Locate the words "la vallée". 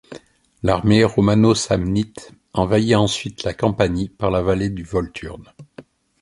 4.31-4.71